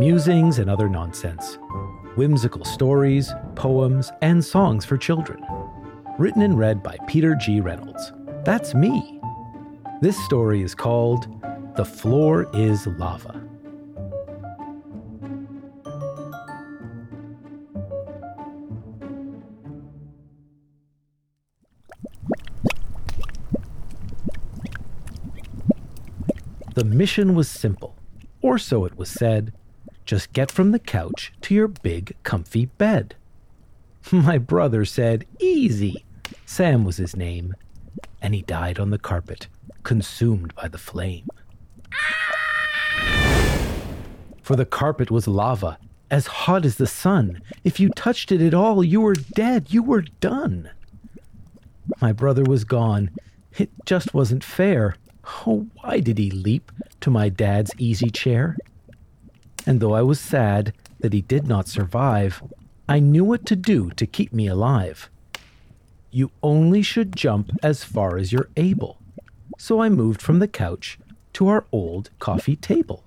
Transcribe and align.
musings 0.00 0.58
and 0.58 0.70
other 0.70 0.88
nonsense, 0.88 1.58
whimsical 2.14 2.64
stories, 2.64 3.34
poems, 3.54 4.10
and 4.22 4.42
songs 4.42 4.82
for 4.82 4.96
children. 4.96 5.44
Written 6.18 6.40
and 6.40 6.58
read 6.58 6.82
by 6.82 6.96
Peter 7.06 7.34
G. 7.34 7.60
Reynolds. 7.60 8.10
That's 8.42 8.74
me. 8.74 9.20
This 10.00 10.16
story 10.24 10.62
is 10.62 10.74
called 10.74 11.28
The 11.76 11.84
Floor 11.84 12.48
is 12.54 12.86
Lava. 12.86 13.46
The 26.74 26.84
mission 26.84 27.34
was 27.34 27.50
simple, 27.50 27.98
or 28.40 28.56
so 28.56 28.86
it 28.86 28.96
was 28.96 29.10
said. 29.10 29.52
Just 30.04 30.32
get 30.32 30.50
from 30.50 30.72
the 30.72 30.78
couch 30.78 31.32
to 31.42 31.54
your 31.54 31.68
big, 31.68 32.16
comfy 32.22 32.66
bed. 32.66 33.14
My 34.12 34.38
brother 34.38 34.84
said, 34.84 35.26
Easy. 35.38 36.04
Sam 36.46 36.84
was 36.84 36.96
his 36.96 37.16
name, 37.16 37.54
and 38.20 38.34
he 38.34 38.42
died 38.42 38.78
on 38.78 38.90
the 38.90 38.98
carpet, 38.98 39.46
consumed 39.82 40.54
by 40.54 40.68
the 40.68 40.78
flame. 40.78 41.28
For 44.42 44.56
the 44.56 44.66
carpet 44.66 45.10
was 45.10 45.28
lava, 45.28 45.78
as 46.10 46.26
hot 46.26 46.64
as 46.64 46.76
the 46.76 46.86
sun. 46.86 47.40
If 47.62 47.78
you 47.78 47.88
touched 47.90 48.32
it 48.32 48.40
at 48.40 48.54
all, 48.54 48.82
you 48.82 49.00
were 49.00 49.14
dead, 49.14 49.72
you 49.72 49.82
were 49.82 50.02
done. 50.02 50.70
My 52.00 52.12
brother 52.12 52.42
was 52.42 52.64
gone. 52.64 53.10
It 53.58 53.70
just 53.86 54.12
wasn't 54.14 54.42
fair. 54.42 54.96
Oh, 55.46 55.66
why 55.80 56.00
did 56.00 56.18
he 56.18 56.30
leap 56.30 56.72
to 57.00 57.10
my 57.10 57.28
dad's 57.28 57.72
easy 57.78 58.10
chair? 58.10 58.56
And 59.66 59.80
though 59.80 59.94
I 59.94 60.02
was 60.02 60.20
sad 60.20 60.72
that 61.00 61.12
he 61.12 61.20
did 61.20 61.46
not 61.46 61.68
survive, 61.68 62.42
I 62.88 62.98
knew 62.98 63.24
what 63.24 63.46
to 63.46 63.56
do 63.56 63.90
to 63.90 64.06
keep 64.06 64.32
me 64.32 64.46
alive. 64.46 65.10
You 66.10 66.32
only 66.42 66.82
should 66.82 67.14
jump 67.14 67.52
as 67.62 67.84
far 67.84 68.16
as 68.16 68.32
you're 68.32 68.48
able. 68.56 68.98
So 69.58 69.80
I 69.80 69.88
moved 69.88 70.20
from 70.20 70.38
the 70.38 70.48
couch 70.48 70.98
to 71.34 71.48
our 71.48 71.66
old 71.70 72.10
coffee 72.18 72.56
table. 72.56 73.04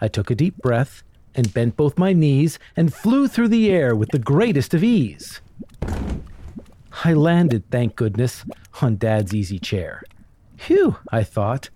I 0.00 0.08
took 0.08 0.30
a 0.30 0.34
deep 0.34 0.56
breath 0.58 1.02
and 1.34 1.52
bent 1.52 1.76
both 1.76 1.98
my 1.98 2.12
knees 2.12 2.58
and 2.76 2.94
flew 2.94 3.28
through 3.28 3.48
the 3.48 3.70
air 3.70 3.94
with 3.94 4.10
the 4.10 4.18
greatest 4.18 4.74
of 4.74 4.84
ease. 4.84 5.40
I 7.04 7.12
landed, 7.12 7.70
thank 7.70 7.96
goodness, 7.96 8.44
on 8.82 8.96
Dad's 8.96 9.34
easy 9.34 9.58
chair. 9.58 10.02
Phew, 10.58 10.98
I 11.10 11.24
thought, 11.24 11.70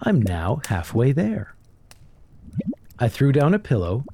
I'm 0.00 0.22
now 0.22 0.62
halfway 0.66 1.12
there. 1.12 1.54
I 3.00 3.08
threw 3.08 3.32
down 3.32 3.54
a 3.54 3.58
pillow, 3.58 4.04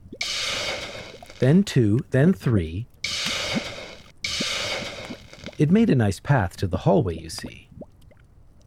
then 1.41 1.65
two, 1.65 2.01
then 2.11 2.33
three. 2.33 2.87
It 5.59 5.71
made 5.71 5.91
a 5.91 5.97
nice 5.97 6.21
path 6.21 6.57
to 6.59 6.69
the 6.69 6.79
hallway, 6.79 7.19
you 7.19 7.29
see. 7.29 7.69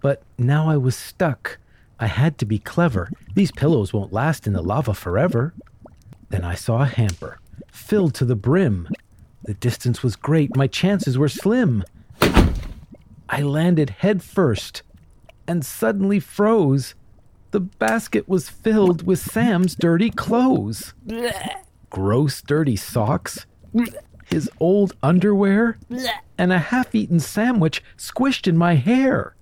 But 0.01 0.23
now 0.37 0.67
I 0.69 0.75
was 0.75 0.95
stuck. 0.95 1.57
I 1.99 2.07
had 2.07 2.37
to 2.39 2.45
be 2.45 2.59
clever. 2.59 3.09
These 3.33 3.51
pillows 3.51 3.93
won't 3.93 4.11
last 4.11 4.45
in 4.45 4.53
the 4.53 4.61
lava 4.61 4.93
forever. 4.93 5.53
Then 6.29 6.43
I 6.43 6.55
saw 6.55 6.81
a 6.81 6.85
hamper, 6.85 7.39
filled 7.71 8.13
to 8.15 8.25
the 8.25 8.35
brim. 8.35 8.89
The 9.43 9.53
distance 9.53 10.03
was 10.03 10.15
great, 10.15 10.55
my 10.55 10.67
chances 10.67 11.17
were 11.17 11.29
slim. 11.29 11.83
I 13.29 13.41
landed 13.41 13.91
head 13.91 14.21
first 14.21 14.83
and 15.47 15.65
suddenly 15.65 16.19
froze. 16.19 16.93
The 17.51 17.59
basket 17.59 18.29
was 18.29 18.49
filled 18.49 19.05
with 19.05 19.19
Sam's 19.19 19.75
dirty 19.75 20.09
clothes. 20.11 20.93
Gross, 21.89 22.41
dirty 22.41 22.75
socks, 22.75 23.45
his 24.25 24.49
old 24.59 24.95
underwear, 25.01 25.79
and 26.37 26.53
a 26.53 26.59
half 26.59 26.93
eaten 26.93 27.19
sandwich 27.19 27.83
squished 27.97 28.47
in 28.47 28.55
my 28.57 28.75
hair. 28.75 29.35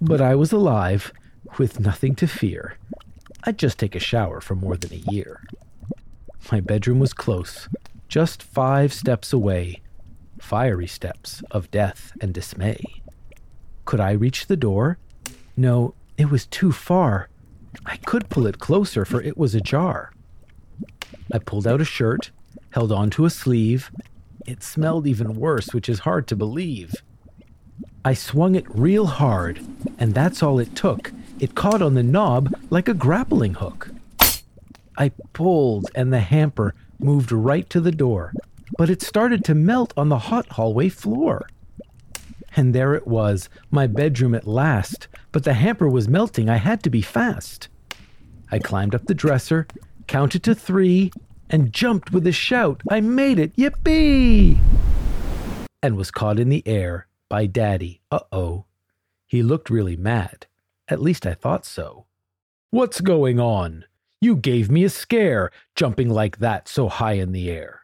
But 0.00 0.20
I 0.20 0.34
was 0.36 0.52
alive, 0.52 1.12
with 1.58 1.80
nothing 1.80 2.14
to 2.16 2.28
fear. 2.28 2.78
I'd 3.44 3.58
just 3.58 3.78
take 3.78 3.96
a 3.96 4.00
shower 4.00 4.40
for 4.40 4.54
more 4.54 4.76
than 4.76 4.92
a 4.92 5.12
year. 5.12 5.42
My 6.52 6.60
bedroom 6.60 7.00
was 7.00 7.12
close, 7.12 7.68
just 8.08 8.42
five 8.42 8.92
steps 8.92 9.32
away, 9.32 9.80
fiery 10.40 10.86
steps 10.86 11.42
of 11.50 11.70
death 11.70 12.12
and 12.20 12.32
dismay. 12.32 12.82
Could 13.84 14.00
I 14.00 14.12
reach 14.12 14.46
the 14.46 14.56
door? 14.56 14.98
No, 15.56 15.94
it 16.20 16.30
was 16.30 16.44
too 16.46 16.70
far. 16.70 17.30
I 17.86 17.96
could 17.96 18.28
pull 18.28 18.46
it 18.46 18.58
closer, 18.58 19.06
for 19.06 19.22
it 19.22 19.38
was 19.38 19.54
ajar. 19.54 20.12
I 21.32 21.38
pulled 21.38 21.66
out 21.66 21.80
a 21.80 21.84
shirt, 21.84 22.30
held 22.70 22.92
on 22.92 23.08
to 23.10 23.24
a 23.24 23.30
sleeve. 23.30 23.90
It 24.46 24.62
smelled 24.62 25.06
even 25.06 25.34
worse, 25.34 25.72
which 25.72 25.88
is 25.88 26.00
hard 26.00 26.26
to 26.28 26.36
believe. 26.36 26.94
I 28.04 28.12
swung 28.12 28.54
it 28.54 28.66
real 28.68 29.06
hard, 29.06 29.64
and 29.98 30.12
that's 30.12 30.42
all 30.42 30.58
it 30.58 30.76
took. 30.76 31.10
It 31.38 31.54
caught 31.54 31.80
on 31.80 31.94
the 31.94 32.02
knob 32.02 32.54
like 32.68 32.88
a 32.88 32.94
grappling 32.94 33.54
hook. 33.54 33.88
I 34.98 35.12
pulled, 35.32 35.90
and 35.94 36.12
the 36.12 36.20
hamper 36.20 36.74
moved 36.98 37.32
right 37.32 37.68
to 37.70 37.80
the 37.80 37.92
door, 37.92 38.34
but 38.76 38.90
it 38.90 39.00
started 39.00 39.42
to 39.46 39.54
melt 39.54 39.94
on 39.96 40.10
the 40.10 40.18
hot 40.18 40.50
hallway 40.52 40.90
floor. 40.90 41.48
And 42.56 42.74
there 42.74 42.94
it 42.94 43.06
was, 43.06 43.48
my 43.70 43.86
bedroom 43.86 44.34
at 44.34 44.46
last. 44.46 45.08
But 45.32 45.44
the 45.44 45.54
hamper 45.54 45.88
was 45.88 46.08
melting. 46.08 46.48
I 46.48 46.56
had 46.56 46.82
to 46.82 46.90
be 46.90 47.02
fast. 47.02 47.68
I 48.50 48.58
climbed 48.58 48.94
up 48.94 49.06
the 49.06 49.14
dresser, 49.14 49.66
counted 50.06 50.42
to 50.44 50.54
three, 50.54 51.12
and 51.48 51.72
jumped 51.72 52.12
with 52.12 52.26
a 52.26 52.32
shout. 52.32 52.82
I 52.90 53.00
made 53.00 53.38
it! 53.38 53.54
Yippee! 53.56 54.58
And 55.82 55.96
was 55.96 56.10
caught 56.10 56.38
in 56.38 56.48
the 56.48 56.66
air 56.66 57.06
by 57.28 57.46
Daddy. 57.46 58.00
Uh 58.10 58.20
oh. 58.32 58.64
He 59.26 59.42
looked 59.42 59.70
really 59.70 59.96
mad. 59.96 60.46
At 60.88 61.00
least 61.00 61.26
I 61.26 61.34
thought 61.34 61.64
so. 61.64 62.06
What's 62.70 63.00
going 63.00 63.38
on? 63.38 63.84
You 64.20 64.36
gave 64.36 64.70
me 64.70 64.84
a 64.84 64.90
scare, 64.90 65.50
jumping 65.76 66.10
like 66.10 66.38
that 66.38 66.68
so 66.68 66.88
high 66.88 67.14
in 67.14 67.32
the 67.32 67.48
air. 67.48 67.82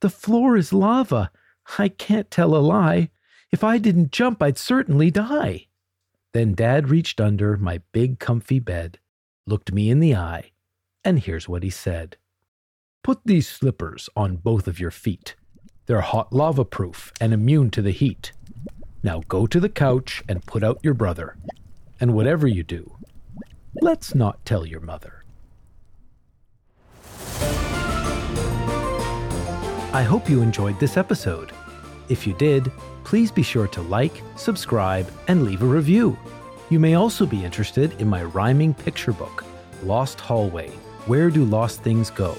The 0.00 0.10
floor 0.10 0.56
is 0.56 0.72
lava. 0.72 1.30
I 1.78 1.88
can't 1.88 2.30
tell 2.30 2.54
a 2.54 2.58
lie. 2.58 3.10
If 3.52 3.62
I 3.62 3.78
didn't 3.78 4.12
jump, 4.12 4.42
I'd 4.42 4.58
certainly 4.58 5.10
die. 5.10 5.66
Then 6.32 6.54
Dad 6.54 6.90
reached 6.90 7.20
under 7.20 7.56
my 7.56 7.80
big 7.92 8.18
comfy 8.18 8.58
bed, 8.58 8.98
looked 9.46 9.72
me 9.72 9.88
in 9.88 10.00
the 10.00 10.14
eye, 10.14 10.50
and 11.04 11.20
here's 11.20 11.48
what 11.48 11.62
he 11.62 11.70
said 11.70 12.16
Put 13.02 13.20
these 13.24 13.48
slippers 13.48 14.10
on 14.16 14.36
both 14.36 14.66
of 14.66 14.80
your 14.80 14.90
feet. 14.90 15.36
They're 15.86 16.00
hot 16.00 16.32
lava 16.32 16.64
proof 16.64 17.12
and 17.20 17.32
immune 17.32 17.70
to 17.70 17.82
the 17.82 17.92
heat. 17.92 18.32
Now 19.04 19.22
go 19.28 19.46
to 19.46 19.60
the 19.60 19.68
couch 19.68 20.24
and 20.28 20.44
put 20.44 20.64
out 20.64 20.80
your 20.82 20.94
brother. 20.94 21.36
And 22.00 22.12
whatever 22.14 22.48
you 22.48 22.64
do, 22.64 22.98
let's 23.80 24.14
not 24.14 24.44
tell 24.44 24.66
your 24.66 24.80
mother. 24.80 25.24
I 29.92 30.02
hope 30.02 30.28
you 30.28 30.42
enjoyed 30.42 30.80
this 30.80 30.96
episode. 30.96 31.52
If 32.08 32.26
you 32.26 32.34
did, 32.34 32.70
please 33.04 33.30
be 33.30 33.42
sure 33.42 33.68
to 33.68 33.82
like, 33.82 34.22
subscribe, 34.36 35.10
and 35.28 35.44
leave 35.44 35.62
a 35.62 35.66
review. 35.66 36.16
You 36.70 36.80
may 36.80 36.94
also 36.94 37.26
be 37.26 37.44
interested 37.44 38.00
in 38.00 38.08
my 38.08 38.24
rhyming 38.24 38.74
picture 38.74 39.12
book, 39.12 39.44
Lost 39.82 40.20
Hallway 40.20 40.70
Where 41.06 41.30
Do 41.30 41.44
Lost 41.44 41.82
Things 41.82 42.10
Go? 42.10 42.36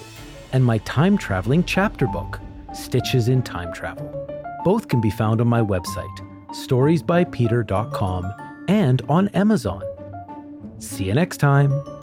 and 0.53 0.63
my 0.63 0.77
time 0.79 1.17
traveling 1.17 1.63
chapter 1.63 2.07
book, 2.07 2.39
Stitches 2.73 3.27
in 3.27 3.43
Time 3.43 3.73
Travel. 3.73 4.07
Both 4.63 4.87
can 4.87 5.01
be 5.01 5.09
found 5.09 5.41
on 5.41 5.47
my 5.47 5.61
website, 5.61 6.17
storiesbypeter.com, 6.49 8.33
and 8.67 9.01
on 9.09 9.27
Amazon. 9.29 9.83
See 10.79 11.05
you 11.05 11.13
next 11.13 11.37
time. 11.37 11.96